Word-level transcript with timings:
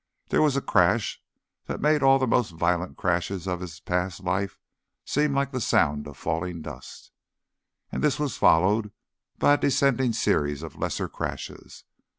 There 0.29 0.41
was 0.41 0.55
a 0.57 0.61
crash 0.61 1.21
that 1.67 1.79
made 1.79 2.01
all 2.01 2.17
the 2.17 2.25
most 2.25 2.49
violent 2.53 2.97
crashes 2.97 3.45
of 3.47 3.59
his 3.59 3.79
past 3.79 4.23
life 4.23 4.57
seem 5.05 5.31
like 5.35 5.51
the 5.51 5.61
sound 5.61 6.07
of 6.07 6.17
falling 6.17 6.63
dust, 6.63 7.11
and 7.91 8.03
this 8.03 8.17
was 8.17 8.35
followed 8.35 8.91
by 9.37 9.53
a 9.53 9.57
descending 9.59 10.13
series 10.13 10.63
of 10.63 10.75
lesser 10.75 11.07
crashes. 11.07 11.83